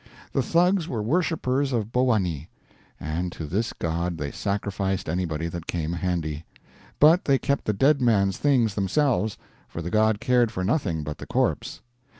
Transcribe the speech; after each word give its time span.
The 0.33 0.41
Thugs 0.41 0.87
were 0.87 1.03
worshipers 1.03 1.71
of 1.71 1.91
Bhowanee; 1.91 2.47
and 2.99 3.31
to 3.33 3.45
this 3.45 3.71
god 3.71 4.17
they 4.17 4.31
sacrificed 4.31 5.07
anybody 5.07 5.47
that 5.49 5.67
came 5.67 5.93
handy; 5.93 6.43
but 6.99 7.25
they 7.25 7.37
kept 7.37 7.65
the 7.65 7.71
dead 7.73 8.01
man's 8.01 8.37
things 8.39 8.73
themselves, 8.73 9.37
for 9.67 9.79
the 9.83 9.91
god 9.91 10.19
cared 10.19 10.51
for 10.51 10.63
nothing 10.63 11.03
but 11.03 11.19
the 11.19 11.27
corpse. 11.27 11.81